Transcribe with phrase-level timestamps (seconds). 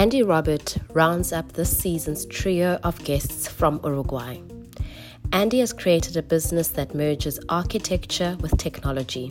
[0.00, 4.40] Andy Robert rounds up this season's trio of guests from Uruguay.
[5.30, 9.30] Andy has created a business that merges architecture with technology.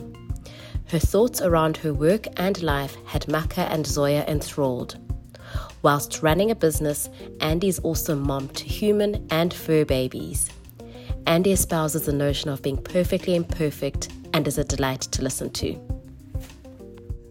[0.86, 4.96] Her thoughts around her work and life had Maka and Zoya enthralled.
[5.82, 7.08] Whilst running a business,
[7.40, 10.50] Andy is also mom to human and fur babies.
[11.26, 15.89] Andy espouses the notion of being perfectly imperfect and is a delight to listen to.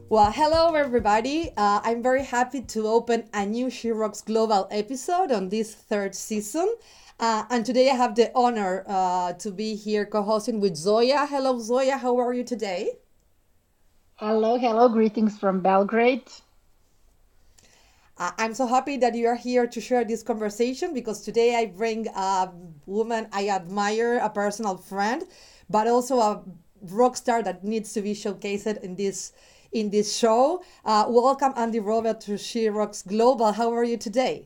[0.09, 1.51] Well, hello everybody.
[1.55, 6.15] Uh, I'm very happy to open a new She Rocks Global episode on this third
[6.15, 6.73] season.
[7.19, 11.27] Uh, and today I have the honor uh, to be here co hosting with Zoya.
[11.29, 11.95] Hello, Zoya.
[11.99, 12.93] How are you today?
[14.15, 14.89] Hello, hello.
[14.89, 16.27] Greetings from Belgrade.
[18.17, 21.67] Uh, I'm so happy that you are here to share this conversation because today I
[21.67, 22.49] bring a
[22.87, 25.21] woman I admire, a personal friend,
[25.69, 26.43] but also a
[26.81, 29.33] rock star that needs to be showcased in this
[29.71, 30.63] in this show.
[30.85, 33.51] Uh, welcome, Andy Robert, to She Rocks Global.
[33.51, 34.45] How are you today?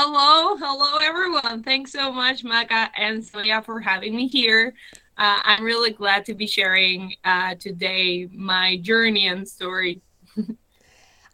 [0.00, 1.62] Hello, hello, everyone.
[1.62, 4.74] Thanks so much, Maka and Sonia, for having me here.
[5.16, 10.00] Uh, I'm really glad to be sharing uh, today my journey and story.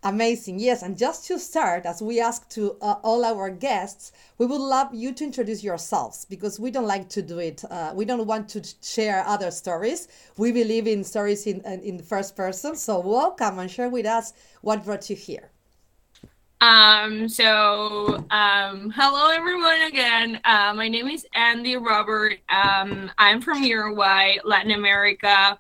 [0.05, 0.61] Amazing.
[0.61, 0.83] Yes.
[0.83, 4.95] And just to start, as we ask to uh, all our guests, we would love
[4.95, 7.65] you to introduce yourselves because we don't like to do it.
[7.69, 10.07] Uh, we don't want to share other stories.
[10.37, 12.77] We believe in stories in, in the first person.
[12.77, 15.51] So, welcome and share with us what brought you here.
[16.61, 20.41] Um, so, um, hello everyone again.
[20.45, 22.39] Uh, my name is Andy Robert.
[22.49, 25.59] Um, I'm from Uruguay, Latin America.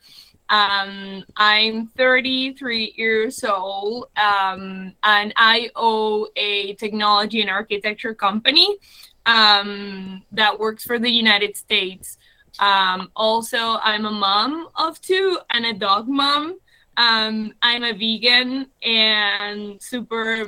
[0.51, 8.79] Um, I'm 33 years old, um, and I own a technology and architecture company
[9.27, 12.17] um, that works for the United States.
[12.59, 16.59] Um, also, I'm a mom of two and a dog mom.
[16.97, 20.47] Um, I'm a vegan and super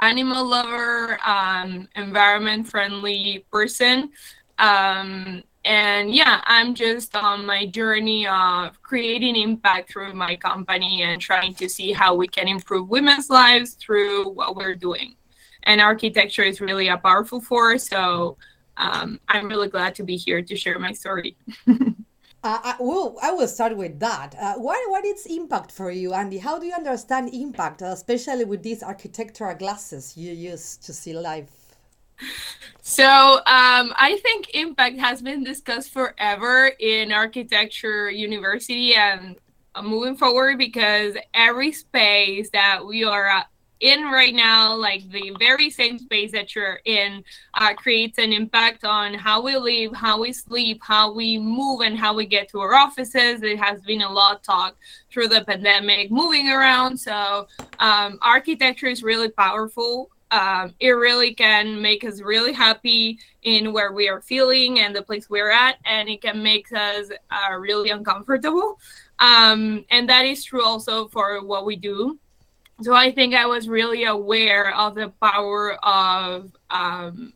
[0.00, 4.10] animal lover, um, environment friendly person.
[4.58, 11.20] Um, and yeah i'm just on my journey of creating impact through my company and
[11.20, 15.14] trying to see how we can improve women's lives through what we're doing
[15.64, 18.36] and architecture is really a powerful force so
[18.76, 21.36] um, i'm really glad to be here to share my story
[22.44, 24.34] Uh, I, well, I will start with that.
[24.34, 26.38] Uh, what what is impact for you, Andy?
[26.38, 31.12] How do you understand impact, uh, especially with these architectural glasses you use to see
[31.12, 31.61] life?
[32.82, 39.36] So um, I think impact has been discussed forever in architecture university and
[39.74, 43.42] uh, moving forward because every space that we are uh,
[43.82, 47.22] in right now, like the very same space that you're in,
[47.54, 51.98] uh, creates an impact on how we live, how we sleep, how we move, and
[51.98, 53.42] how we get to our offices.
[53.42, 54.76] It has been a lot talk
[55.10, 56.96] through the pandemic, moving around.
[56.96, 57.48] So
[57.80, 63.92] um, architecture is really powerful um, it really can make us really happy in where
[63.92, 67.90] we are feeling and the place we're at, and it can make us uh, really
[67.90, 68.78] uncomfortable.
[69.18, 72.18] Um, and that is true also for what we do.
[72.80, 77.34] So I think I was really aware of the power of um,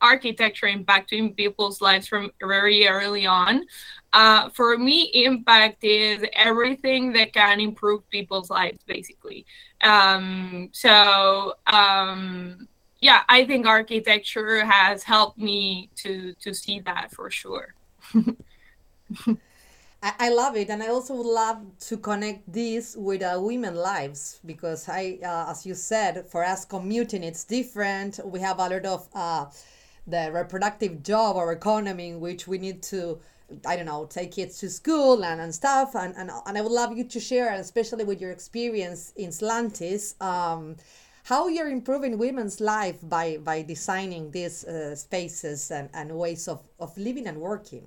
[0.00, 3.66] architecture impacting people's lives from very early on.
[4.12, 9.44] Uh, for me, impact is everything that can improve people's lives, basically.
[9.82, 12.68] Um, so um,
[13.00, 17.74] yeah, I think architecture has helped me to to see that for sure.
[20.00, 21.58] I, love it, and I also would love
[21.88, 26.64] to connect this with uh, women lives because I, uh, as you said, for us
[26.64, 28.20] commuting it's different.
[28.24, 29.46] We have a lot of uh,
[30.06, 33.18] the reproductive job or economy in which we need to
[33.66, 35.94] I don't know, take kids to school and, and stuff.
[35.94, 40.20] And, and, and I would love you to share, especially with your experience in Slantis,
[40.20, 40.76] um,
[41.24, 46.62] how you're improving women's life by, by designing these uh, spaces and, and ways of,
[46.78, 47.84] of living and working.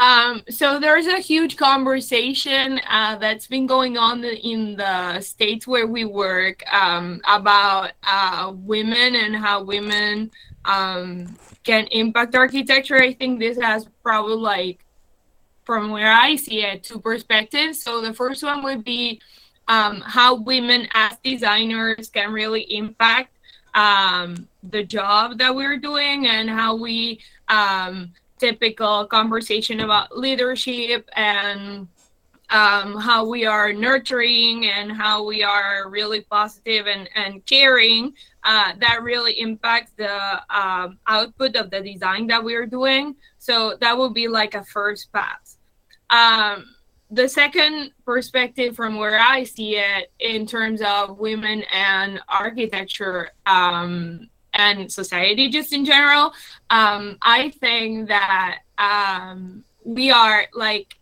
[0.00, 5.88] Um, so there's a huge conversation uh, that's been going on in the states where
[5.88, 10.30] we work um, about uh, women and how women
[10.64, 13.00] um, can impact architecture.
[13.00, 14.84] I think this has probably like
[15.64, 17.82] from where I see it two perspectives.
[17.82, 19.20] So the first one would be
[19.68, 23.36] um, how women as designers can really impact
[23.74, 31.86] um, the job that we're doing and how we um, typical conversation about leadership and
[32.50, 38.14] um, how we are nurturing and how we are really positive and, and caring
[38.44, 43.14] uh, that really impacts the um, output of the design that we're doing.
[43.38, 45.58] So that would be like a first pass.
[46.10, 46.74] Um,
[47.10, 54.28] the second perspective from where I see it in terms of women and architecture um,
[54.54, 56.32] and society just in general,
[56.70, 60.97] um, I think that um, we are like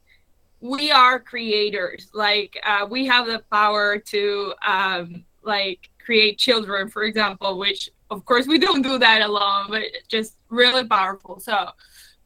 [0.66, 2.08] we are creators.
[2.12, 8.24] Like uh, we have the power to um, like create children, for example, which of
[8.24, 11.40] course we don't do that alone, but just really powerful.
[11.40, 11.70] So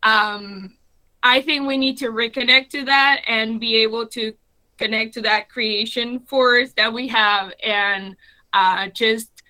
[0.02, 0.76] um,
[1.22, 4.32] I think we need to reconnect to that and be able to
[4.78, 8.16] connect to that creation force that we have and
[8.52, 9.42] uh, just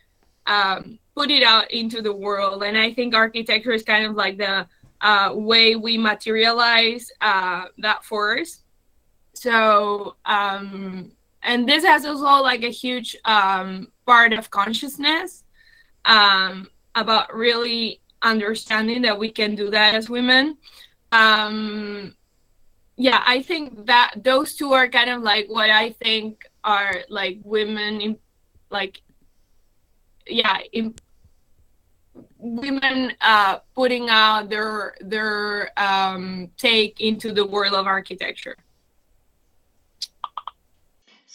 [0.46, 2.64] um, put it out into the world.
[2.64, 4.66] And I think architecture is kind of like the
[5.00, 8.59] uh, way we materialize uh, that force.
[9.40, 15.44] So, um, and this has also like a huge um, part of consciousness
[16.04, 20.58] um, about really understanding that we can do that as women.
[21.12, 22.14] Um
[23.00, 27.38] yeah i think that those two are kind of like what i think are like
[27.44, 28.18] women in
[28.68, 29.00] like
[30.26, 30.94] yeah in
[32.36, 38.56] women uh putting out their their um take into the world of architecture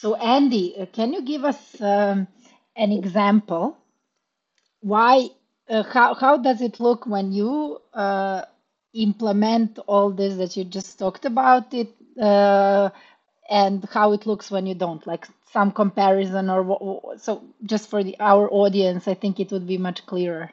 [0.06, 2.28] so andy uh, can you give us um,
[2.76, 3.76] an example
[4.82, 5.30] why
[5.68, 8.44] uh, how, how does it look when you uh,
[8.94, 11.90] implement all this that you just talked about it
[12.22, 12.92] uh,
[13.50, 15.08] and how it looks when you don't?
[15.08, 19.78] Like some comparison or so just for the our audience i think it would be
[19.78, 20.52] much clearer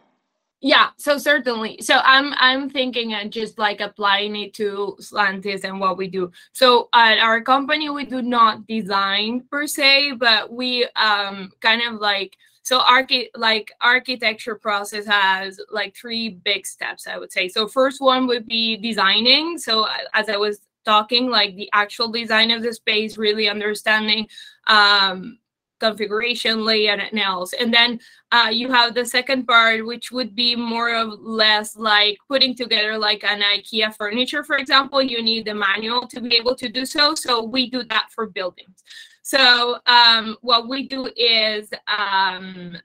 [0.62, 1.76] yeah so certainly.
[1.82, 6.31] So i'm i'm thinking and just like applying it to slantis and what we do.
[6.53, 12.00] So at our company we do not design per se but we um kind of
[12.00, 17.49] like so archi- like architecture process has like three big steps i would say.
[17.49, 19.59] So first one would be designing.
[19.59, 24.26] So as i was talking like the actual design of the space really understanding
[24.67, 25.38] um
[25.84, 27.99] configuration layout and else and then
[28.31, 32.96] uh, you have the second part which would be more or less like putting together
[32.96, 36.84] like an ikea furniture for example you need the manual to be able to do
[36.87, 38.79] so so we do that for buildings
[39.23, 42.76] so um, what we do is um,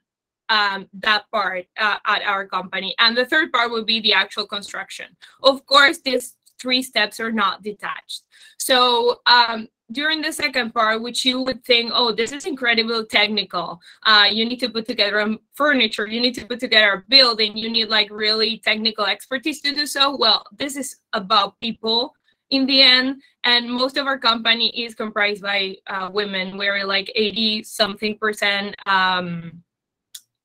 [0.48, 2.94] um, that part uh, at our company.
[2.98, 5.06] And the third part would be the actual construction.
[5.42, 8.22] Of course, these three steps are not detached.
[8.58, 13.80] So um, during the second part, which you would think, oh, this is incredibly technical.
[14.04, 17.56] Uh, you need to put together a furniture, you need to put together a building,
[17.56, 20.16] you need like really technical expertise to do so.
[20.16, 22.14] Well, this is about people
[22.50, 27.10] in the end and most of our company is comprised by uh, women we're like
[27.14, 29.62] 80 something percent um,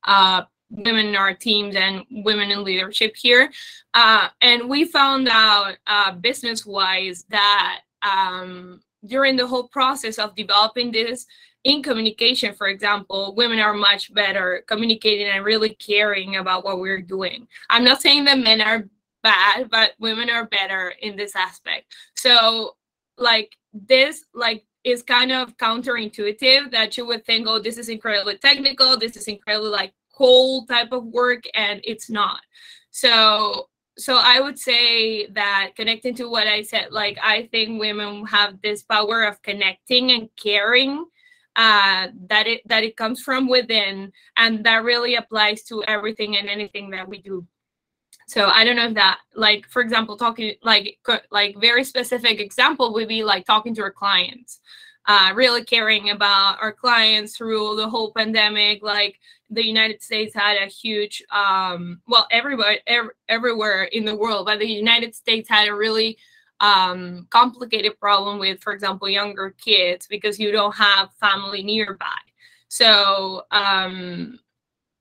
[0.03, 3.51] uh, women in our teams and women in leadership here
[3.93, 10.35] uh, and we found out uh, business wise that um, during the whole process of
[10.35, 11.25] developing this
[11.63, 17.01] in communication for example women are much better communicating and really caring about what we're
[17.01, 18.83] doing i'm not saying that men are
[19.23, 21.95] bad, but women are better in this aspect.
[22.15, 22.75] So
[23.17, 28.37] like this like is kind of counterintuitive that you would think, oh, this is incredibly
[28.37, 32.41] technical, this is incredibly like cold type of work, and it's not.
[32.91, 38.25] So so I would say that connecting to what I said, like I think women
[38.25, 41.05] have this power of connecting and caring
[41.55, 46.49] uh, that it that it comes from within, and that really applies to everything and
[46.49, 47.45] anything that we do.
[48.27, 50.97] So i don't know if that like for example talking like
[51.29, 54.59] like very specific example would be like talking to our clients
[55.05, 59.19] uh, really caring about our clients through the whole pandemic like
[59.53, 64.59] the united states had a huge um, well everybody ev- everywhere in the world but
[64.59, 66.17] the united states had a really
[66.63, 72.17] um, complicated problem with for example younger kids because you don't have family nearby.
[72.69, 74.39] So um,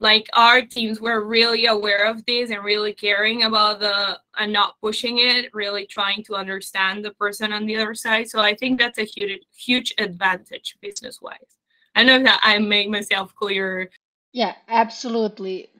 [0.00, 4.74] like our teams were really aware of this and really caring about the and not
[4.80, 8.28] pushing it really trying to understand the person on the other side.
[8.28, 11.56] So i think that's a huge huge advantage business wise
[11.94, 13.90] i know that i make myself clear
[14.32, 15.70] yeah absolutely.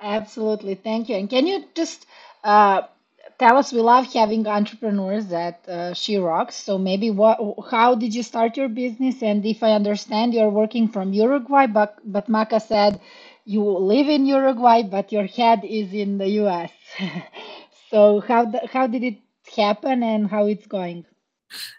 [0.00, 0.74] Absolutely.
[0.74, 1.16] Thank you.
[1.16, 2.06] And can you just
[2.44, 2.82] uh,
[3.38, 6.56] tell us we love having entrepreneurs at uh, she rocks.
[6.56, 7.38] So maybe what
[7.70, 9.22] how did you start your business?
[9.22, 13.00] And if i understand you're working from uruguay but but Maka said
[13.46, 16.70] you live in uruguay but your head is in the us
[17.90, 19.18] so how how did it
[19.56, 21.04] happen and how it's going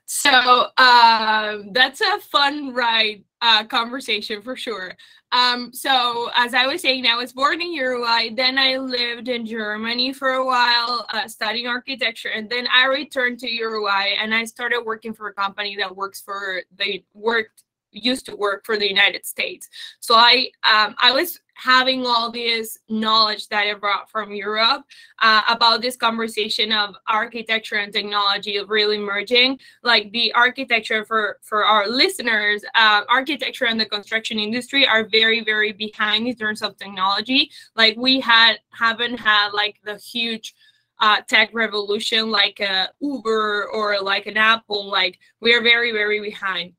[0.05, 4.95] So uh, that's a fun ride uh, conversation for sure.
[5.31, 8.29] Um, so as I was saying, I was born in Uruguay.
[8.29, 13.39] Then I lived in Germany for a while, uh, studying architecture, and then I returned
[13.39, 17.63] to Uruguay and I started working for a company that works for the worked
[17.93, 19.69] used to work for the United States.
[19.99, 24.83] So I um, I was having all this knowledge that I brought from Europe
[25.19, 29.59] uh, about this conversation of architecture and technology really merging.
[29.83, 35.43] Like the architecture for for our listeners, uh, architecture and the construction industry are very
[35.43, 37.51] very behind in terms of technology.
[37.75, 40.53] Like we had haven't had like the huge
[40.99, 44.89] uh, tech revolution like a Uber or like an Apple.
[44.89, 46.73] Like we are very very behind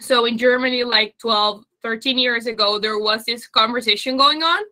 [0.00, 4.62] so in Germany, like 12, 13 years ago, there was this conversation going on.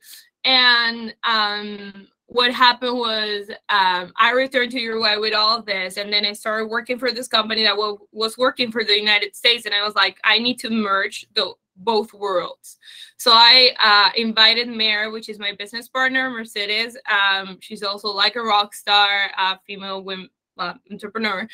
[0.45, 5.97] And um, what happened was um, I returned to Uruguay with all of this.
[5.97, 9.66] And then I started working for this company that was working for the United States.
[9.66, 12.78] And I was like, I need to merge the both worlds.
[13.18, 16.97] So I uh, invited Mare, which is my business partner, Mercedes.
[17.11, 20.02] Um, she's also like a rock star, uh, female
[20.58, 21.48] uh, entrepreneur.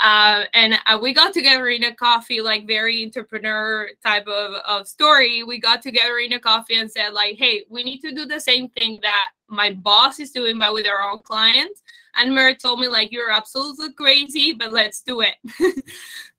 [0.00, 4.86] Uh, and uh, we got together in a coffee, like very entrepreneur type of, of
[4.86, 5.42] story.
[5.42, 8.38] We got together in a coffee and said, like, hey, we need to do the
[8.40, 11.82] same thing that my boss is doing, but with our own clients.
[12.18, 15.36] And Merritt told me, like, you're absolutely crazy, but let's do it.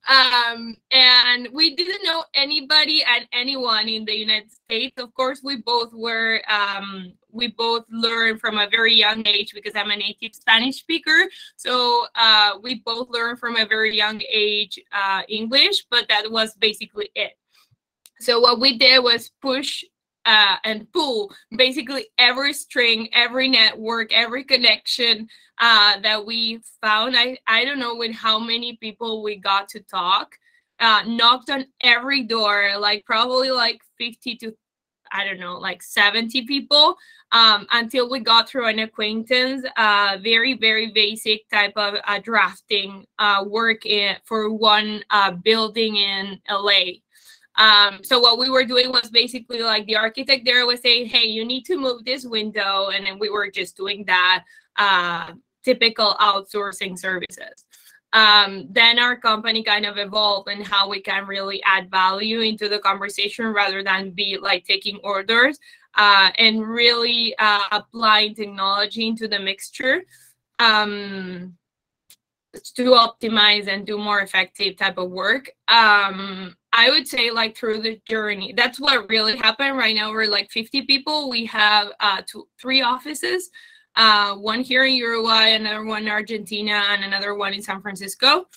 [0.09, 5.01] um, and we didn't know anybody and anyone in the United States.
[5.01, 9.74] Of course, we both were, um, we both learned from a very young age because
[9.74, 11.29] I'm a native Spanish speaker.
[11.55, 16.55] So uh, we both learned from a very young age uh, English, but that was
[16.55, 17.38] basically it.
[18.19, 19.86] So what we did was push
[20.29, 25.27] uh, and pull basically every string, every network, every connection
[25.59, 27.17] uh, that we found.
[27.17, 30.36] I, I don't know with how many people we got to talk,
[30.79, 34.55] uh, knocked on every door, like probably like 50 to,
[35.12, 36.95] I don't know, like 70 people
[37.31, 43.03] um, until we got through an acquaintance, uh, very, very basic type of uh, drafting
[43.17, 47.00] uh, work in, for one uh, building in LA.
[47.59, 51.25] Um, so what we were doing was basically like the architect there was saying, hey,
[51.25, 52.87] you need to move this window.
[52.87, 54.45] And then we were just doing that
[54.77, 57.65] uh, typical outsourcing services.
[58.13, 62.69] Um, then our company kind of evolved and how we can really add value into
[62.69, 65.59] the conversation rather than be like taking orders
[65.95, 70.05] uh, and really uh, applying technology into the mixture.
[70.59, 71.57] Um,
[72.75, 77.81] to optimize and do more effective type of work um i would say like through
[77.81, 78.53] the journey.
[78.55, 80.11] That's what really happened right now.
[80.11, 81.29] We're like 50 people.
[81.29, 83.49] We have uh two three offices
[83.95, 88.47] uh one here in uruguay another one in argentina and another one in san francisco.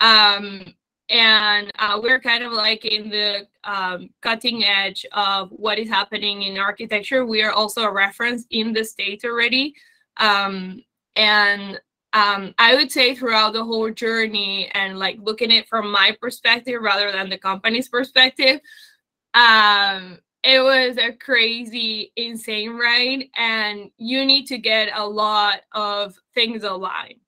[0.00, 0.74] Um
[1.08, 6.42] and uh, we're kind of like in the um, cutting edge of what is happening
[6.42, 7.24] in architecture.
[7.24, 9.74] We are also a reference in the states already.
[10.16, 10.82] Um,
[11.14, 11.80] and
[12.16, 16.16] um, I would say throughout the whole journey and like looking at it from my
[16.18, 18.58] perspective rather than the company's perspective,
[19.34, 26.14] um, it was a crazy, insane ride, and you need to get a lot of
[26.34, 27.20] things aligned.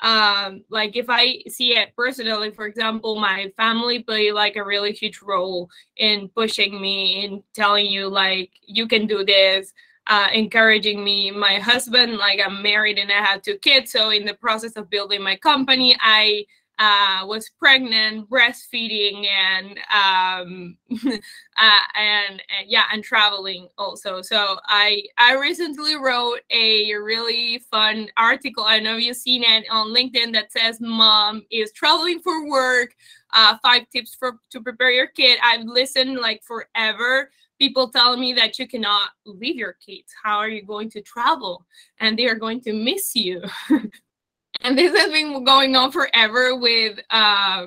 [0.00, 4.92] Um, like if I see it personally, for example, my family play like a really
[4.92, 5.68] huge role
[5.98, 9.70] in pushing me, in telling you like you can do this
[10.10, 11.30] uh, encouraging me.
[11.30, 13.92] My husband, like I'm married and I have two kids.
[13.92, 16.44] So in the process of building my company, I
[16.80, 20.76] uh, was pregnant, breastfeeding, and um,
[21.06, 24.20] uh, and, and, yeah, and traveling also.
[24.22, 28.64] So I I recently wrote a really fun article.
[28.64, 32.96] I know you've seen it on LinkedIn that says "Mom is traveling for work."
[33.32, 35.38] Uh, five tips for to prepare your kid.
[35.44, 40.12] I've listened like forever people telling me that you cannot leave your kids.
[40.24, 41.66] How are you going to travel?
[42.00, 43.42] And they are going to miss you.
[44.62, 47.66] and this has been going on forever with uh,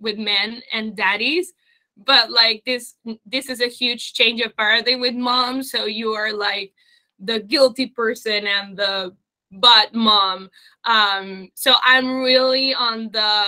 [0.00, 1.52] with men and daddies.
[1.96, 2.94] But like this,
[3.26, 5.70] this is a huge change of paradigm with moms.
[5.70, 6.72] So you are like
[7.18, 9.14] the guilty person and the
[9.50, 10.48] but mom.
[10.84, 13.44] Um, so I'm really on the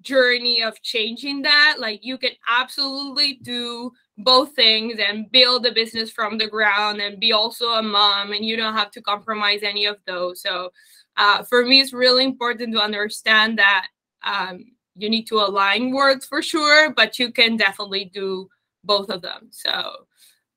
[0.00, 1.76] journey of changing that.
[1.78, 7.20] Like you can absolutely do both things and build a business from the ground and
[7.20, 10.40] be also a mom and you don't have to compromise any of those.
[10.40, 10.70] So
[11.16, 13.88] uh, for me it's really important to understand that
[14.24, 18.48] um, you need to align words for sure but you can definitely do
[18.84, 19.48] both of them.
[19.50, 20.06] So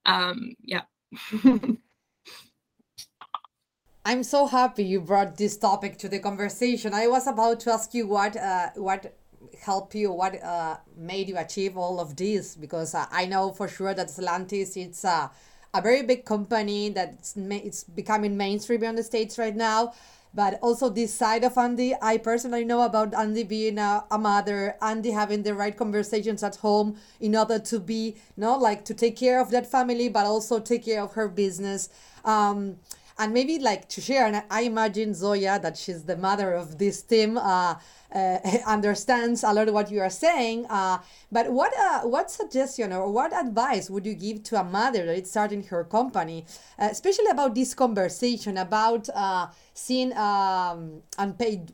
[0.05, 0.83] um, yeah.
[4.05, 6.93] I'm so happy you brought this topic to the conversation.
[6.93, 9.13] I was about to ask you what uh, what
[9.59, 10.11] helped you?
[10.11, 12.55] What uh, made you achieve all of this?
[12.55, 15.31] Because uh, I know for sure that Slantis it's a,
[15.73, 19.93] a very big company that's it's becoming mainstream in the states right now.
[20.31, 24.75] But also this side of Andy, I personally know about Andy being a, a mother,
[24.79, 28.93] Andy having the right conversations at home in order to be, you know, like to
[28.93, 31.89] take care of that family, but also take care of her business.
[32.23, 32.77] Um,
[33.19, 37.01] and maybe like to share and i imagine zoya that she's the mother of this
[37.03, 37.75] team uh,
[38.15, 40.97] uh, understands a lot of what you are saying uh,
[41.31, 45.17] but what uh, what suggestion or what advice would you give to a mother that
[45.17, 46.45] is starting her company
[46.79, 51.71] uh, especially about this conversation about uh, seeing um, unpaid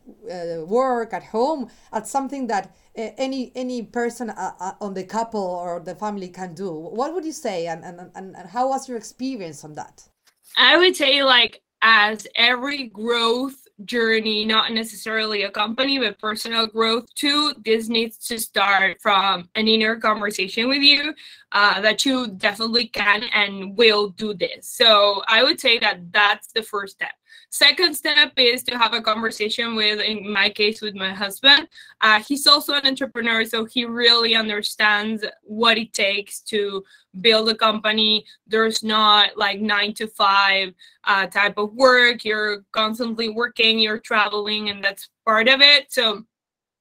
[0.68, 6.30] work at home as something that any any person on the couple or the family
[6.30, 6.72] can do?
[6.72, 10.08] What would you say and, and, and how was your experience on that
[10.58, 17.14] I would say, like, as every growth journey, not necessarily a company, but personal growth
[17.14, 21.14] too, this needs to start from an inner conversation with you
[21.52, 24.70] uh, that you definitely can and will do this.
[24.70, 27.12] So I would say that that's the first step.
[27.50, 31.68] Second step is to have a conversation with, in my case, with my husband.
[32.02, 36.84] Uh, he's also an entrepreneur, so he really understands what it takes to
[37.22, 38.26] build a company.
[38.48, 40.74] There's not like nine to five
[41.06, 42.26] uh, type of work.
[42.26, 45.92] You're constantly working, you're traveling, and that's part of it.
[45.92, 46.24] So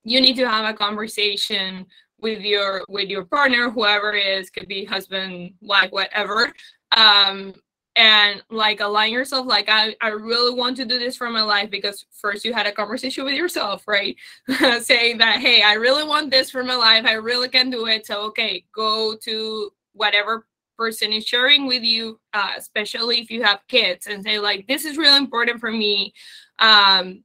[0.03, 1.87] you need to have a conversation
[2.21, 6.53] with your with your partner, whoever it is, could be husband, wife, whatever.
[6.93, 7.55] Um,
[7.97, 11.71] and like align yourself like I, I really want to do this for my life
[11.71, 14.17] because first you had a conversation with yourself right?
[14.81, 17.05] Saying that hey i really want this for my life.
[17.07, 18.07] I really can do it.
[18.07, 20.47] So okay go to whatever
[20.77, 24.85] person is sharing with you uh, especially if you have kids and say like this
[24.85, 26.13] is really important for me.
[26.59, 27.23] Um,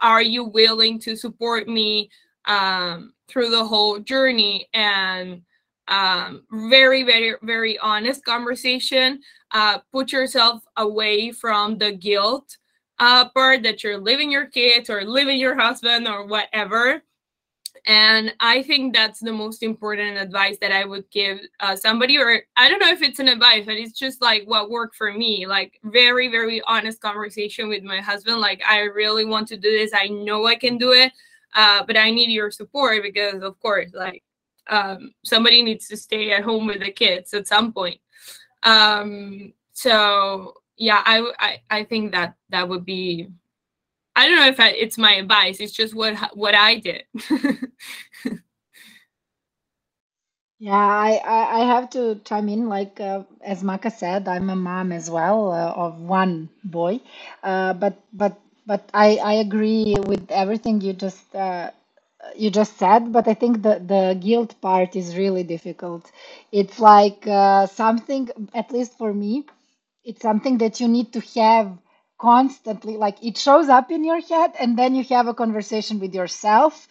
[0.00, 2.10] are you willing to support me
[2.46, 4.68] um, through the whole journey?
[4.74, 5.42] And
[5.88, 9.20] um, very very very honest conversation
[9.52, 12.56] uh, put yourself away from the guilt
[12.98, 17.02] uh, part that you're leaving your kids or leaving your husband or whatever.
[17.86, 22.40] And i think that's the most important advice that i would give uh, somebody or
[22.56, 25.46] i don't know if it's an advice but it's just like what worked for me
[25.46, 29.90] like very very honest conversation with my husband like i really want to do this.
[29.92, 31.12] I know i can do it
[31.54, 34.22] uh, but i need your support because of course like
[34.70, 38.00] um, somebody needs to stay at home with the kids at some point.
[38.62, 43.28] Um, so yeah, I, I I think that that would be.
[44.16, 45.60] I don't know if I, it's my advice.
[45.60, 47.04] It's just what what I did.
[50.60, 52.68] yeah, I, I, I have to chime in.
[52.68, 57.00] Like uh, as Maka said, I'm a mom as well uh, of one boy,
[57.44, 61.70] uh, but but but I I agree with everything you just uh,
[62.36, 66.10] you just said, but I think the, the guilt part is really difficult.
[66.52, 69.46] It's like uh, something, at least for me,
[70.04, 71.76] it's something that you need to have
[72.18, 72.96] constantly.
[72.96, 76.88] Like it shows up in your head, and then you have a conversation with yourself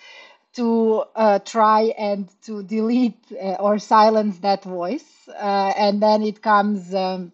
[0.53, 5.27] to uh, try and to delete uh, or silence that voice.
[5.29, 6.93] Uh, and then it comes.
[6.93, 7.31] Um,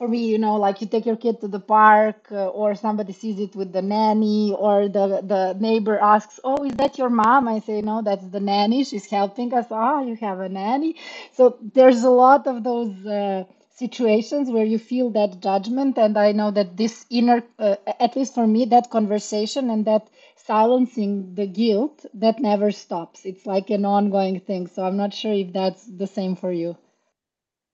[0.00, 3.12] for me, you know, like you take your kid to the park, uh, or somebody
[3.12, 7.48] sees it with the nanny, or the the neighbor asks, "Oh, is that your mom?"
[7.48, 8.84] I say, "No, that's the nanny.
[8.84, 10.96] She's helping us." Ah, oh, you have a nanny.
[11.38, 13.44] So there's a lot of those uh,
[13.82, 18.34] situations where you feel that judgment, and I know that this inner, uh, at least
[18.34, 23.26] for me, that conversation and that silencing the guilt that never stops.
[23.26, 24.66] It's like an ongoing thing.
[24.66, 26.76] So I'm not sure if that's the same for you.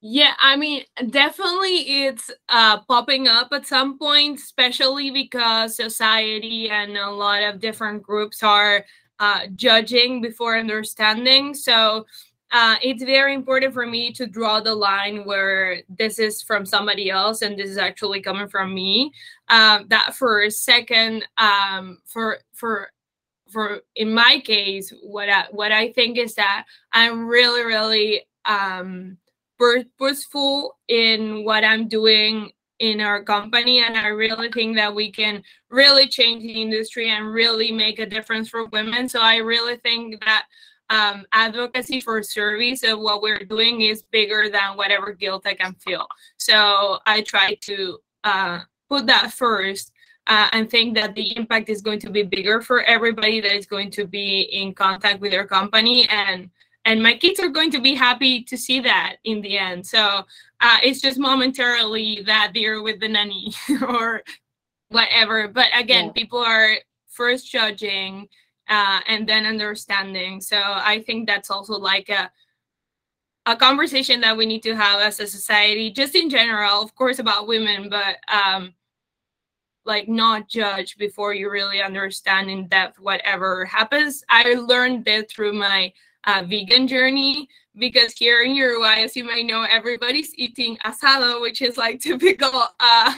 [0.09, 6.97] Yeah, I mean, definitely it's uh, popping up at some point, especially because society and
[6.97, 8.85] a lot of different groups are
[9.19, 11.55] uh, judging before understanding.
[11.55, 12.07] So
[12.53, 17.11] uh, it's very important for me to draw the line where this is from somebody
[17.11, 19.11] else and this is actually coming from me.
[19.49, 22.93] Um, that for a second, um, for for
[23.51, 29.17] for in my case, what I, what I think is that I'm really really um,
[29.59, 35.43] purposeful in what I'm doing in our company and i really think that we can
[35.71, 39.09] really change the industry and really make a difference for women.
[39.09, 40.45] So i really think that
[40.89, 45.75] um, advocacy for service of what we're doing is bigger than whatever guilt i can
[45.75, 46.07] feel.
[46.37, 49.93] So i try to uh, put that first
[50.27, 53.67] uh, and think that the impact is going to be bigger for everybody that is
[53.67, 56.51] going to be in contact with our company and
[56.87, 60.25] and my kids are going to be happy to see that in the end so
[60.61, 63.53] uh, it's just momentarily that they're with the nanny
[63.89, 64.23] or
[64.89, 66.13] whatever but again yeah.
[66.13, 66.77] people are
[67.09, 68.29] first judging
[68.69, 70.41] uh, and then understanding.
[70.41, 72.31] So I think that's also like a
[73.49, 77.21] a conversation that we need to have as a society, just in general, of course,
[77.21, 78.75] about women, but um,
[79.85, 84.25] like not judge before you really understand in depth whatever happens.
[84.29, 85.93] I learned that through my
[86.27, 91.63] uh, vegan journey because here in Uruguay, as you may know, everybody's eating asado, which
[91.63, 93.15] is like typical uh,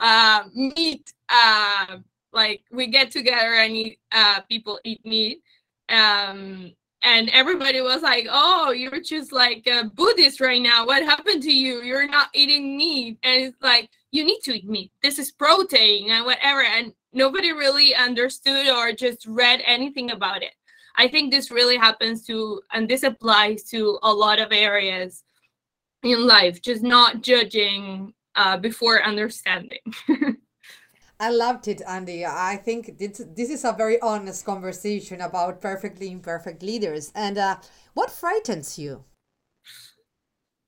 [0.00, 1.12] uh, meat.
[1.28, 1.98] Uh,
[2.32, 5.42] like we get together and eat, uh, people eat meat.
[5.88, 10.86] Um, and everybody was like, "Oh, you're just like a Buddhist right now.
[10.86, 11.82] What happened to you?
[11.82, 14.90] You're not eating meat." And it's like, "You need to eat meat.
[15.02, 20.52] This is protein and whatever." And nobody really understood or just read anything about it.
[20.96, 25.24] I think this really happens to, and this applies to a lot of areas
[26.02, 29.80] in life, just not judging uh, before understanding.
[31.20, 32.26] I loved it, Andy.
[32.26, 37.12] I think this, this is a very honest conversation about perfectly imperfect leaders.
[37.14, 37.56] And uh,
[37.94, 39.04] what frightens you?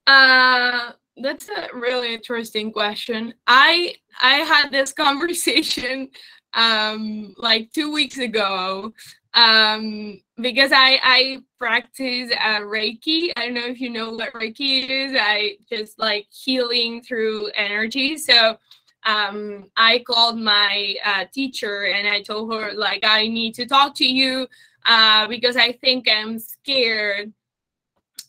[0.06, 3.34] Uh, that's a really interesting question.
[3.46, 6.10] I I had this conversation
[6.54, 8.92] um like two weeks ago
[9.36, 13.30] um because i i practice uh, reiki.
[13.36, 15.12] I don't know if you know what reiki is.
[15.18, 18.16] I just like healing through energy.
[18.18, 18.58] So
[19.04, 23.94] um i called my uh, teacher and i told her like i need to talk
[23.94, 24.48] to you
[24.86, 27.32] uh because i think i'm scared.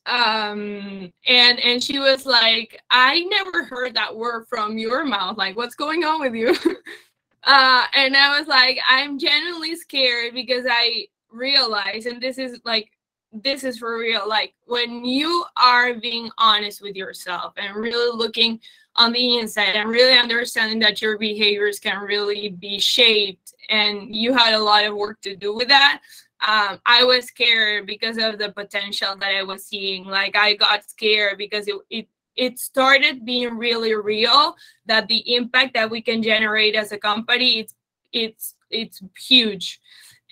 [0.06, 5.38] Um and and she was like i never heard that word from your mouth.
[5.38, 6.56] Like what's going on with you
[7.48, 12.92] Uh, and I was like, I'm genuinely scared because I realize, and this is like,
[13.32, 14.28] this is for real.
[14.28, 18.60] Like when you are being honest with yourself and really looking
[18.98, 24.34] on the inside and really understanding that your behaviors can really be shaped, and you
[24.34, 26.02] had a lot of work to do with that.
[26.46, 30.06] Um, I was scared because of the potential that I was seeing.
[30.06, 32.08] Like I got scared because it, it
[32.38, 37.60] it started being really real that the impact that we can generate as a company
[37.60, 37.74] it's
[38.14, 39.80] it's it's huge.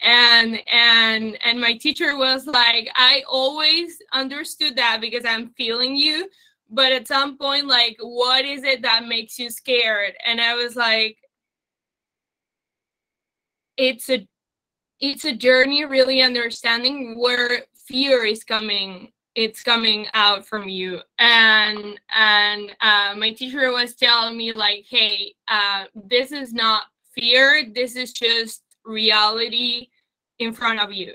[0.02, 6.30] And and and my teacher was like i always understood that because i'm feeling you
[6.70, 10.13] but at some point like what is it that makes you scared?
[10.26, 11.18] And i was like
[13.78, 14.28] it's a
[15.00, 21.02] it's a journey really understanding where fear is coming it's coming out from you.
[21.19, 27.65] And and uh, my teacher was telling me like hey uh, this is not fear
[27.74, 29.88] this is just reality
[30.39, 31.13] in front of you.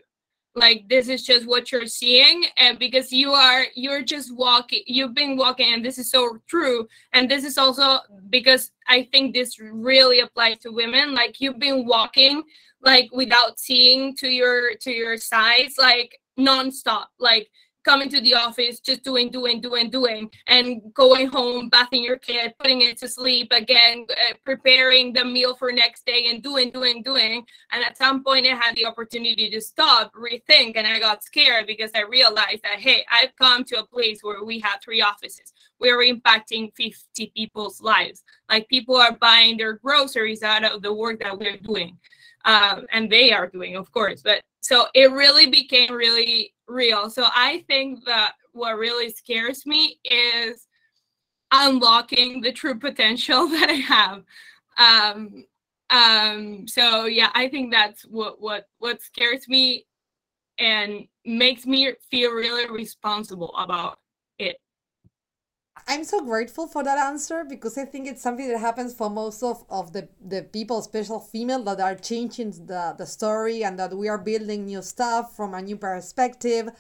[0.56, 5.14] Like this is just what you're seeing and because you are you're just walking you've
[5.14, 6.88] been walking and this is so true.
[7.12, 11.86] And this is also because i think this really applies to women like you've been
[11.86, 12.42] walking
[12.82, 17.06] like without seeing to your to your sides like nonstop.
[17.18, 17.48] Like
[17.90, 22.54] coming to the office, just doing, doing, doing, doing, and going home, bathing your kid,
[22.60, 27.02] putting it to sleep again, uh, preparing the meal for next day, and doing, doing,
[27.02, 27.44] doing.
[27.72, 31.66] And at some point, I had the opportunity to stop, rethink, and I got scared
[31.66, 35.52] because I realized that, hey, I've come to a place where we have three offices.
[35.80, 38.22] We're impacting 50 people's lives.
[38.48, 41.98] Like people are buying their groceries out of the work that we're doing.
[42.44, 44.22] Um, and they are doing, of course.
[44.22, 47.10] But so it really became really real.
[47.10, 50.66] So I think that what really scares me is
[51.52, 54.22] unlocking the true potential that I have.
[54.78, 55.44] Um,
[55.90, 59.86] um, so yeah, I think that's what what what scares me
[60.58, 63.98] and makes me feel really responsible about.
[65.86, 69.42] I'm so grateful for that answer because I think it's something that happens for most
[69.42, 73.96] of, of the, the people, especially female, that are changing the, the story and that
[73.96, 76.70] we are building new stuff from a new perspective.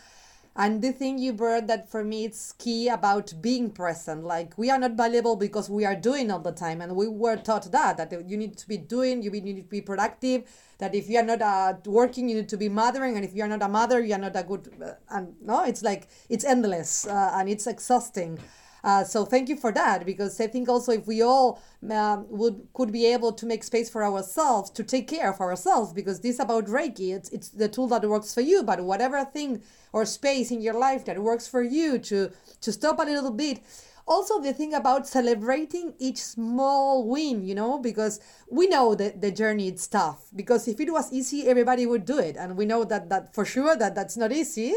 [0.56, 4.24] And the thing you brought that for me it's key about being present.
[4.24, 7.36] Like we are not valuable because we are doing all the time, and we were
[7.36, 10.42] taught that that you need to be doing, you need to be productive.
[10.78, 13.44] That if you are not uh, working, you need to be mothering, and if you
[13.44, 14.68] are not a mother, you are not a good.
[14.84, 18.38] Uh, and no, it's like it's endless uh, and it's exhausting.
[18.82, 22.68] Uh, so thank you for that because I think also if we all um, would
[22.72, 26.38] could be able to make space for ourselves to take care of ourselves because this
[26.38, 29.62] about Reiki it's it's the tool that works for you but whatever thing
[29.92, 33.60] or space in your life that works for you to to stop a little bit.
[34.06, 38.18] Also the thing about celebrating each small win you know because
[38.50, 42.18] we know that the journey is tough because if it was easy everybody would do
[42.18, 44.74] it and we know that that for sure that that's not easy.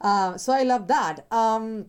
[0.00, 1.26] Uh, so i love that.
[1.30, 1.86] Um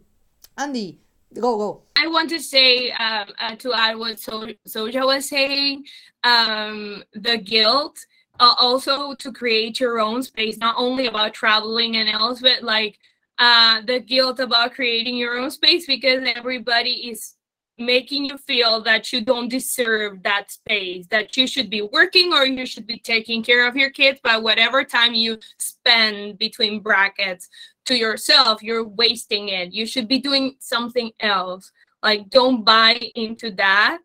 [0.57, 1.00] andy
[1.33, 1.81] Go, go.
[1.97, 5.85] I want to say um, uh, to add what so- Soja was saying,
[6.23, 7.97] um, the guilt
[8.39, 12.97] uh, also to create your own space, not only about traveling and else, but like
[13.39, 17.35] uh, the guilt about creating your own space because everybody is
[17.77, 22.45] making you feel that you don't deserve that space, that you should be working or
[22.45, 27.49] you should be taking care of your kids, by whatever time you spend between brackets
[27.85, 29.73] to yourself, you're wasting it.
[29.73, 31.71] You should be doing something else.
[32.03, 33.99] Like, don't buy into that.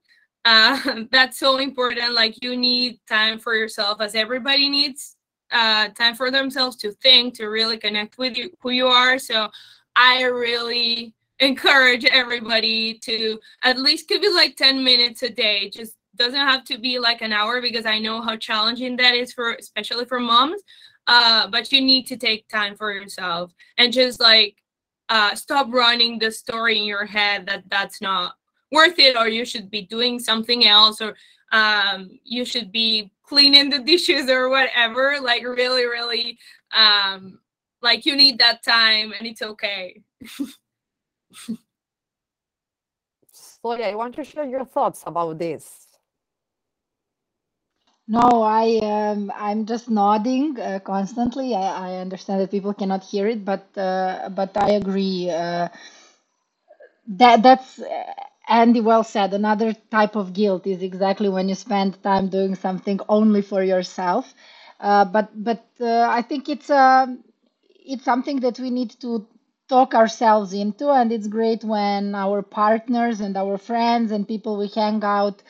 [0.44, 2.14] Uh, that's so important.
[2.14, 5.16] Like, you need time for yourself, as everybody needs
[5.52, 9.18] uh, time for themselves to think, to really connect with you, who you are.
[9.18, 9.48] So,
[9.94, 15.94] I really encourage everybody to at least give it like 10 minutes a day just
[16.14, 19.52] doesn't have to be like an hour because i know how challenging that is for
[19.54, 20.62] especially for moms
[21.06, 24.56] uh, but you need to take time for yourself and just like
[25.08, 28.34] uh, stop running the story in your head that that's not
[28.72, 31.14] worth it or you should be doing something else or
[31.52, 36.38] um, you should be cleaning the dishes or whatever like really really
[36.74, 37.38] um,
[37.82, 40.02] like you need that time and it's okay
[43.66, 45.85] so yeah, I want to share your thoughts about this.
[48.08, 51.54] No, I um, I'm just nodding uh, constantly.
[51.56, 55.28] I, I understand that people cannot hear it, but uh, but I agree.
[55.30, 55.68] Uh,
[57.08, 58.12] that that's uh,
[58.48, 59.34] Andy well said.
[59.34, 64.34] Another type of guilt is exactly when you spend time doing something only for yourself.
[64.80, 67.22] Uh, but but uh, I think it's um,
[67.62, 69.26] it's something that we need to
[69.68, 74.68] talk ourselves into and it's great when our partners and our friends and people we
[74.68, 75.42] hang out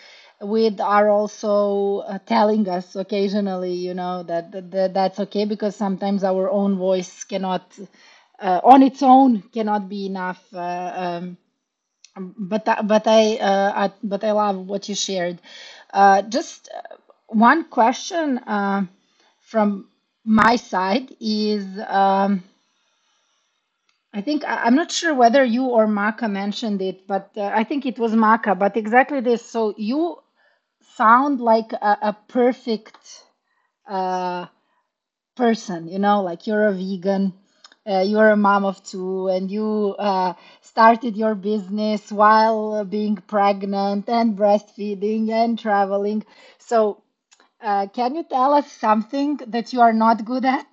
[0.43, 5.77] with are also uh, telling us occasionally you know that, that, that, that's okay because
[5.77, 7.65] sometimes our own voice cannot
[8.41, 11.39] uh, on its own cannot be enough uh, um,
[12.39, 15.41] but but I, uh, I, but I love what you shared
[15.93, 16.97] uh, just uh,
[17.29, 18.41] one question
[19.41, 19.89] from
[20.25, 22.43] my side is um,
[24.13, 27.65] I think I- am not sure whether you or Maka mentioned it, but uh, I
[27.65, 28.55] think it was Maka.
[28.55, 29.45] But exactly this.
[29.45, 30.19] So you
[30.95, 33.25] sound like a, a perfect
[33.87, 34.47] uh,
[35.37, 35.89] person.
[35.89, 37.33] You know, like you're a vegan,
[37.87, 44.09] uh, you're a mom of two, and you uh, started your business while being pregnant
[44.09, 46.25] and breastfeeding and traveling.
[46.59, 47.03] So,
[47.61, 50.67] uh, can you tell us something that you are not good at?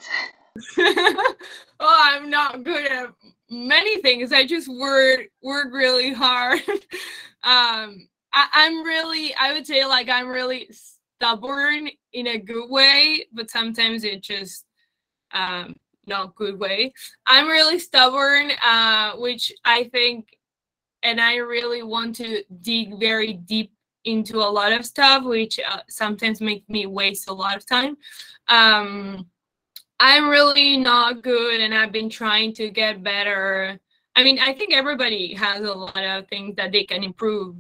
[0.78, 1.36] oh,
[1.80, 3.08] I'm not good at
[3.50, 4.32] many things.
[4.32, 6.62] I just work work really hard.
[7.44, 13.28] um, I, I'm really, I would say, like I'm really stubborn in a good way,
[13.32, 14.66] but sometimes it just
[15.34, 16.94] um, not good way.
[17.26, 20.38] I'm really stubborn, uh, which I think,
[21.02, 23.72] and I really want to dig very deep
[24.06, 27.98] into a lot of stuff, which uh, sometimes make me waste a lot of time.
[28.48, 29.28] Um,
[30.00, 33.80] I'm really not good and I've been trying to get better.
[34.16, 37.56] I mean, I think everybody has a lot of things that they can improve,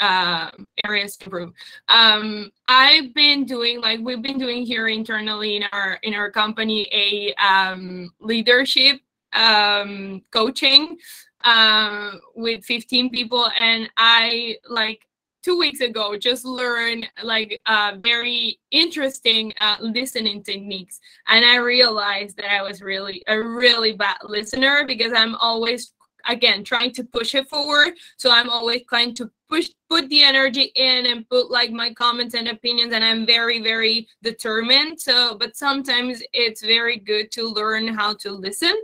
[0.00, 0.50] uh,
[0.84, 1.52] areas to improve.
[1.88, 6.88] Um, I've been doing like we've been doing here internally in our in our company
[6.92, 9.00] a um, leadership
[9.32, 10.96] um, coaching
[11.44, 15.00] uh, with 15 people, and I like
[15.44, 22.36] two weeks ago just learned like uh, very interesting uh, listening techniques and i realized
[22.36, 25.92] that i was really a really bad listener because i'm always
[26.28, 30.70] again trying to push it forward so i'm always trying to push put the energy
[30.74, 35.56] in and put like my comments and opinions and i'm very very determined so but
[35.56, 38.74] sometimes it's very good to learn how to listen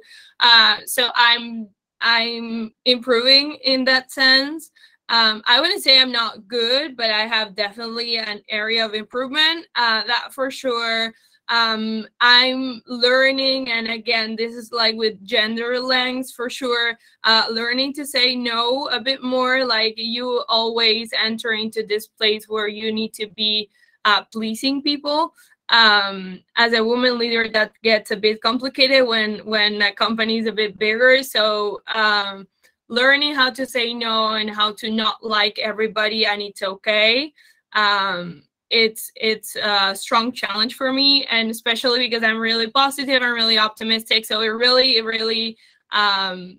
[0.41, 1.69] uh, so i'm
[2.01, 4.71] i'm improving in that sense
[5.11, 9.67] um, I wouldn't say I'm not good, but I have definitely an area of improvement.
[9.77, 11.13] Uh, that for sure.
[11.49, 16.99] Um, I'm learning, and again, this is like with gender lengths for sure.
[17.23, 19.65] Uh, learning to say no a bit more.
[19.65, 23.71] Like you always enter into this place where you need to be
[24.05, 25.35] uh, pleasing people.
[25.71, 30.47] Um, as a woman leader, that gets a bit complicated when when a company is
[30.47, 31.23] a bit bigger.
[31.23, 32.47] So um,
[32.89, 37.33] learning how to say no and how to not like everybody and it's okay
[37.75, 38.43] um,
[38.75, 43.57] it's it's a strong challenge for me and especially because i'm really positive and really
[43.57, 44.27] optimistic.
[44.27, 45.57] So it really it really
[45.93, 46.59] um,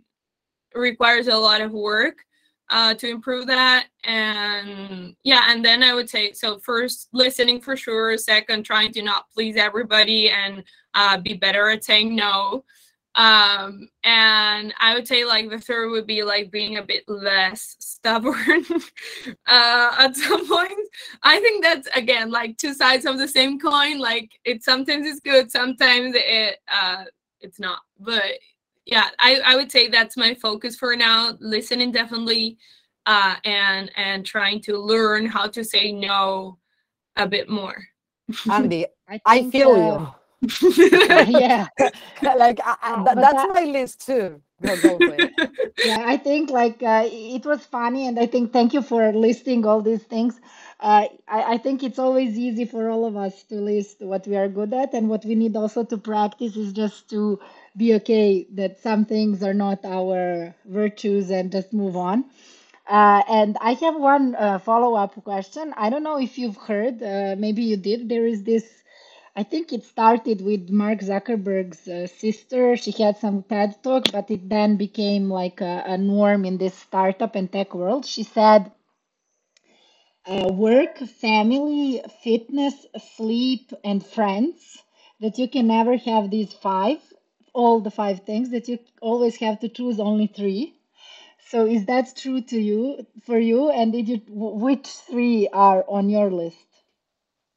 [0.73, 2.19] requires a lot of work
[2.69, 3.87] uh, to improve that.
[4.05, 8.17] And yeah and then i would say so first listening for sure.
[8.17, 12.63] Second trying to not please everybody and uh, be better at saying no
[13.17, 17.77] um and i would say like the third would be like being a bit less
[17.79, 18.65] stubborn
[19.47, 20.87] uh at some point.
[21.23, 23.99] I think that's again like two sides of the same coin.
[23.99, 27.05] Like it sometimes it's good sometimes it uh
[27.41, 27.79] it's not.
[27.99, 28.33] But
[28.85, 32.57] yeah i i would say that's my focus for now listening definitely
[33.07, 36.57] uh and and trying to learn how to say no
[37.15, 37.83] a bit more.
[38.51, 40.13] Andy i, I feel uh, you
[41.27, 41.67] yeah
[42.21, 44.41] like I, I, that's that, my list too
[45.83, 49.65] yeah i think like uh, it was funny and i think thank you for listing
[49.65, 50.39] all these things
[50.81, 54.35] uh, I, I think it's always easy for all of us to list what we
[54.35, 57.39] are good at and what we need also to practice is just to
[57.77, 62.25] be okay that some things are not our virtues and just move on
[62.87, 65.73] uh, and I have one uh, follow up question.
[65.75, 68.09] I don't know if you've heard, uh, maybe you did.
[68.09, 68.83] There is this
[69.35, 72.77] I think it started with Mark Zuckerberg's uh, sister.
[72.77, 76.73] She had some TED talk, but it then became like a, a norm in this
[76.73, 78.05] startup and tech world.
[78.05, 78.71] She said,
[80.25, 84.77] uh, work, family, fitness, sleep, and friends,
[85.19, 86.99] that you can never have these five,
[87.53, 90.75] all the five things, that you always have to choose only three.
[91.49, 93.69] So is that true to you, for you?
[93.69, 96.74] And did you, which three are on your list?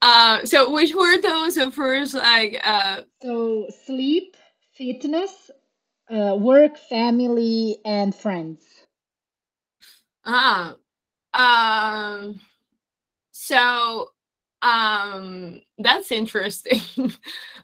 [0.01, 4.37] Uh, so which were those the first like uh so sleep
[4.73, 5.51] fitness
[6.11, 8.63] uh, work family and friends.
[10.25, 10.75] Ah
[11.35, 12.41] um
[13.33, 14.11] so
[14.63, 16.81] um that's interesting.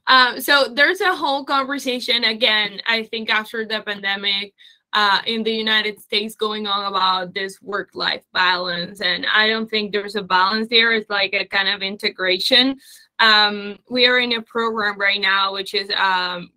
[0.06, 4.54] Um so there's a whole conversation again i think after the pandemic
[4.94, 9.00] uh, in the United States going on about this work life balance.
[9.00, 10.92] And I don't think there's a balance there.
[10.92, 12.78] It's like a kind of integration.
[13.18, 16.50] Um, we are in a program right now, which is um,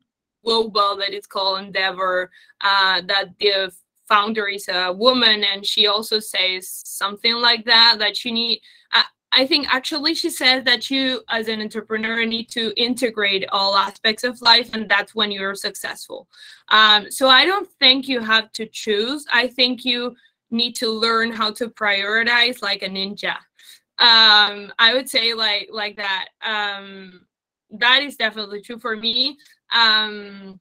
[0.46, 2.30] global, that is called Endeavor,
[2.62, 3.74] uh, that the
[4.08, 5.44] founder is a woman.
[5.44, 8.62] And she also says something like that, that you need.
[9.38, 14.24] I think actually she says that you, as an entrepreneur, need to integrate all aspects
[14.24, 16.28] of life, and that's when you're successful.
[16.70, 19.28] Um, so I don't think you have to choose.
[19.32, 20.16] I think you
[20.50, 23.36] need to learn how to prioritize like a ninja.
[24.00, 26.30] Um, I would say like like that.
[26.42, 27.28] Um,
[27.70, 29.38] that is definitely true for me.
[29.72, 30.60] Um,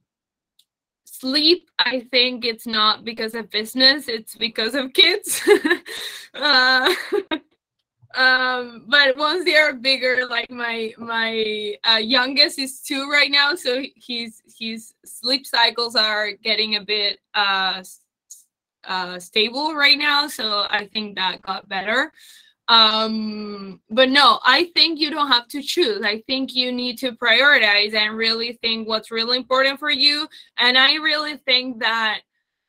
[1.05, 5.41] sleep i think it's not because of business it's because of kids
[6.35, 6.93] uh,
[8.17, 13.53] um but once they are bigger like my my uh, youngest is two right now.
[13.53, 17.83] So he's his sleep cycles are getting a bit uh
[18.85, 20.27] uh stable right now.
[20.27, 22.11] So i think that got better.
[22.67, 26.01] Um but no i think you don't have to choose.
[26.03, 30.27] I think you need to prioritize and really think what's really important for you.
[30.57, 32.21] And i really think that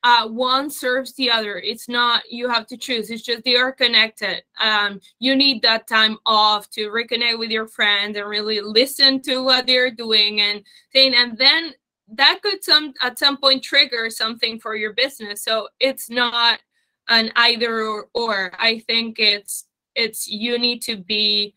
[0.04, 1.58] uh, one serves the other.
[1.58, 3.10] It's not you have to choose.
[3.10, 4.42] It's just they are connected.
[4.60, 9.42] Um, you need that time off to reconnect with your friends and really listen to
[9.42, 11.72] what they're doing and saying, and then
[12.12, 15.42] that could some at some point trigger something for your business.
[15.42, 16.60] So it's not
[17.08, 18.08] an either or.
[18.14, 18.52] or.
[18.58, 21.54] I think it's it's you need to be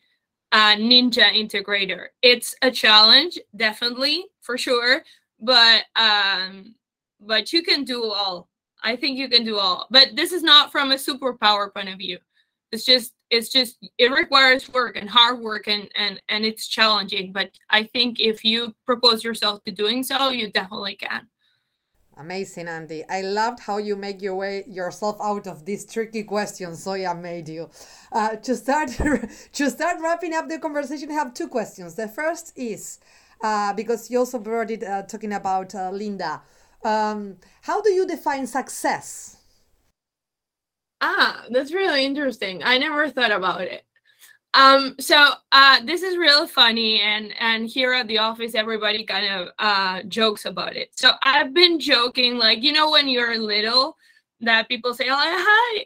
[0.51, 2.07] a ninja integrator.
[2.21, 5.03] It's a challenge, definitely for sure,
[5.39, 6.75] but um
[7.21, 8.49] but you can do all.
[8.83, 9.87] I think you can do all.
[9.91, 12.17] But this is not from a superpower point of view.
[12.71, 17.31] It's just it's just it requires work and hard work and and and it's challenging.
[17.31, 21.27] But I think if you propose yourself to doing so, you definitely can.
[22.17, 23.03] Amazing, Andy.
[23.09, 27.49] I loved how you make your way yourself out of these tricky questions Zoya made
[27.49, 27.69] you.
[28.11, 28.89] Uh, to start
[29.53, 31.95] to start wrapping up the conversation, I have two questions.
[31.95, 32.99] The first is
[33.41, 36.41] uh, because you also brought it uh, talking about uh, Linda.
[36.83, 39.37] Um, how do you define success?
[41.01, 42.61] Ah, that's really interesting.
[42.63, 43.83] I never thought about it.
[44.53, 49.25] Um, so uh, this is real funny, and and here at the office, everybody kind
[49.33, 50.89] of uh, jokes about it.
[50.93, 53.97] So I've been joking, like you know, when you're little,
[54.41, 55.85] that people say, like, "Hi,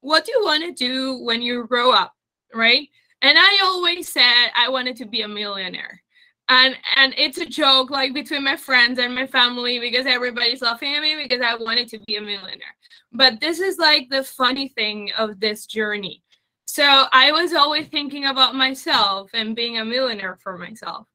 [0.00, 2.14] what do you want to do when you grow up?"
[2.54, 2.88] Right?
[3.22, 6.03] And I always said I wanted to be a millionaire
[6.48, 10.94] and and it's a joke like between my friends and my family because everybody's laughing
[10.94, 12.76] at me because I wanted to be a millionaire.
[13.12, 16.22] But this is like the funny thing of this journey.
[16.66, 21.06] So I was always thinking about myself and being a millionaire for myself.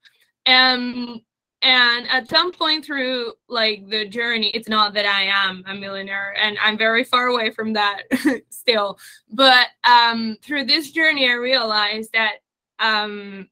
[0.46, 1.22] And
[1.62, 6.34] and at some point through like the journey it's not that i am a millionaire
[6.38, 8.04] and i'm very far away from that
[8.50, 8.98] still
[9.30, 12.36] but um through this journey i realized that
[12.80, 13.46] um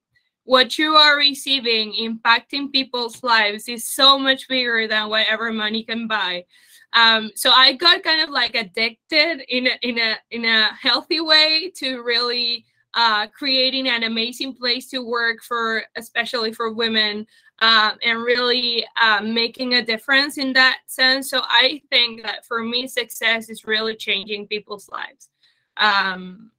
[0.48, 6.08] what you are receiving impacting people's lives is so much bigger than whatever money can
[6.08, 6.46] buy.
[6.94, 11.20] Um, so i got kind of like addicted in a in a in a healthy
[11.20, 17.28] way to really uh, creating an amazing place to work for especially for women
[17.60, 21.30] uh, and really uh, making a difference in that sense.
[21.30, 25.28] So i think that for me success is really changing people's lives.
[25.76, 26.52] Um,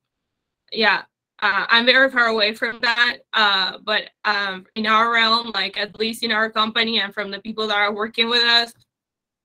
[0.73, 1.05] yeah
[1.41, 3.19] uh, I'm very far away from that.
[3.33, 7.41] Uh, but um, in our realm, like at least in our company and from the
[7.41, 8.73] people that are working with us,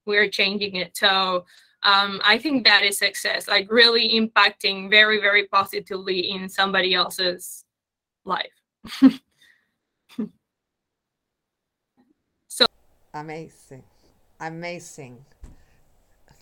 [0.06, 0.98] we're changing it.
[0.98, 1.46] So
[1.84, 7.64] um, I think that is success, like really impacting very, very positively in somebody else's
[8.26, 8.50] life.
[12.48, 12.66] so
[13.14, 13.84] amazing,
[14.40, 15.24] amazing.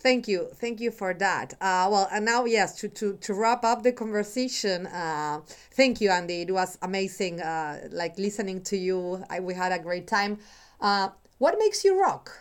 [0.02, 1.54] Thank you, thank you for that.
[1.60, 4.88] Uh, well, and now yes, to to to wrap up the conversation.
[4.88, 6.42] Uh, thank you, Andy.
[6.42, 7.40] It was amazing.
[7.40, 10.40] Uh, like listening to you, I, we had a great time.
[10.80, 12.32] Uh, what makes you rock?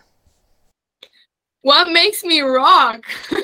[1.62, 3.06] What makes me rock?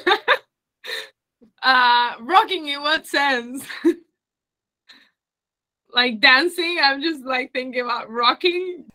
[1.61, 3.63] uh, rocking in what sense?
[5.93, 6.80] like dancing?
[6.82, 8.86] I'm just like thinking about rocking.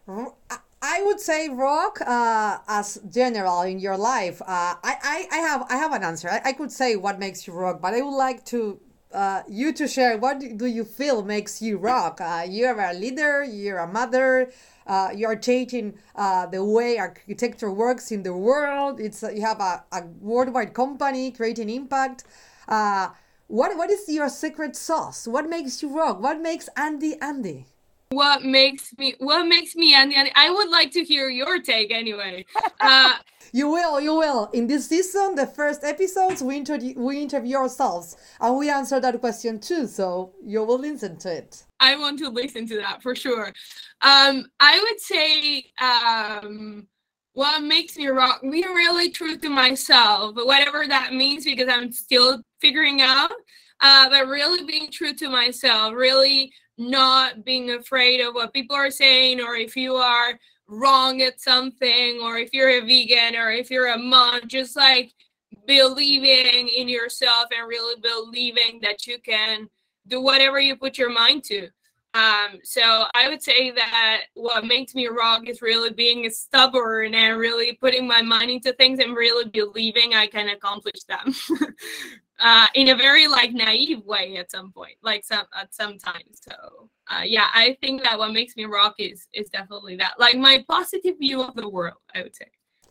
[0.84, 4.42] I would say rock uh, as general in your life.
[4.42, 6.28] Uh, I, I, I have I have an answer.
[6.28, 8.80] I, I could say what makes you rock, but I would like to
[9.14, 12.20] uh, you to share what do you feel makes you rock.
[12.20, 13.44] Uh, you're a leader.
[13.44, 14.50] You're a mother.
[14.84, 18.98] Uh, you are changing uh, the way architecture works in the world.
[18.98, 22.24] It's you have a, a worldwide company creating impact.
[22.66, 25.28] what what is your secret sauce?
[25.28, 26.20] What makes you rock?
[26.20, 27.71] What makes Andy Andy?
[28.12, 32.44] What makes me what makes me and, i would like to hear your take anyway.
[32.80, 33.14] Uh,
[33.52, 34.50] you will you will.
[34.52, 39.18] In this season the first episodes we interview we interview ourselves and we answer that
[39.20, 41.64] question too so you will listen to it.
[41.80, 43.52] I want to listen to that for sure.
[44.02, 46.86] Um i would say um
[47.34, 52.42] what makes me rock be really true to myself whatever that means because i'm still
[52.60, 53.32] figuring out
[53.82, 58.90] uh, but really being true to myself really not being afraid of what people are
[58.90, 63.70] saying or if you are wrong at something or if you're a vegan or if
[63.70, 65.12] you're a mom just like
[65.66, 69.68] believing in yourself and really believing that you can
[70.08, 71.68] do whatever you put your mind to
[72.14, 77.38] um, so I would say that what makes me wrong is really being stubborn and
[77.38, 81.34] really putting my mind into things and really believing I can accomplish them.
[82.42, 86.40] uh, in a very like naive way at some point, like some at some times.
[86.42, 90.36] So uh, yeah, I think that what makes me rock is is definitely that, like
[90.36, 91.98] my positive view of the world.
[92.14, 92.46] I would say.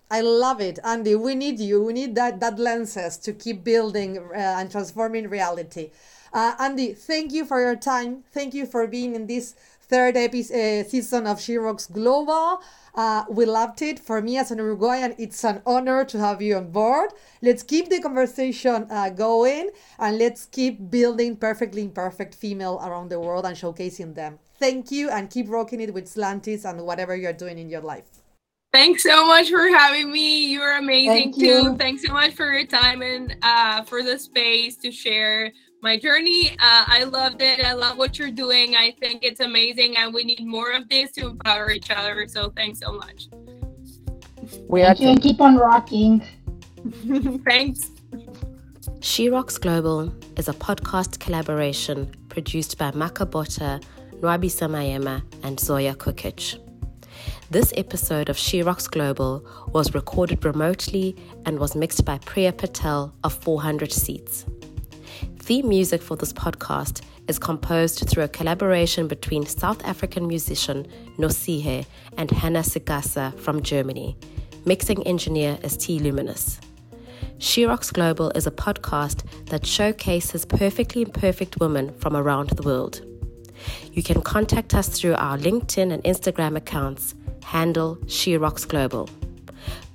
[0.10, 1.16] I love it, Andy.
[1.16, 1.84] We need you.
[1.84, 5.92] We need that that lenses to keep building uh, and transforming reality.
[6.34, 8.24] Uh, Andy, thank you for your time.
[8.32, 12.62] Thank you for being in this third episode, uh, season of She Rocks Global.
[12.96, 14.00] Uh, we loved it.
[14.00, 17.12] For me as an Uruguayan, it's an honor to have you on board.
[17.42, 23.20] Let's keep the conversation uh, going and let's keep building perfectly imperfect female around the
[23.20, 24.40] world and showcasing them.
[24.60, 28.22] Thank you and keep rocking it with Slantis and whatever you're doing in your life.
[28.74, 30.54] Thanks so much for having me.
[30.54, 31.46] You're amazing Thank too.
[31.46, 31.78] You.
[31.78, 35.52] Thanks so much for your time and uh, for the space to share
[35.82, 36.52] my journey.
[36.52, 37.64] Uh, I loved it.
[37.64, 38.76] I love what you're doing.
[38.76, 42.28] I think it's amazing, and we need more of this to empower each other.
[42.28, 43.28] So thanks so much.
[44.68, 46.24] We Thank you and keep on rocking.
[47.46, 47.92] thanks.
[49.00, 53.80] She Rocks Global is a podcast collaboration produced by Maka Bota,
[54.20, 56.60] Nwabi Samayema, and Zoya Kukic.
[57.50, 61.16] This episode of She Rocks Global was recorded remotely
[61.46, 64.46] and was mixed by Priya Patel of 400 Seats.
[65.52, 70.88] Theme music for this podcast is composed through a collaboration between South African musician
[71.18, 71.86] Nosihe
[72.16, 74.16] and Hannah Sigasa from Germany.
[74.64, 76.62] Mixing engineer is T Luminous.
[77.38, 83.02] She Rocks Global is a podcast that showcases perfectly imperfect women from around the world.
[83.92, 89.10] You can contact us through our LinkedIn and Instagram accounts, handle She Rocks Global.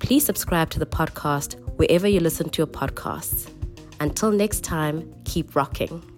[0.01, 3.56] Please subscribe to the podcast wherever you listen to your podcasts.
[4.01, 6.16] Until next time, keep rocking.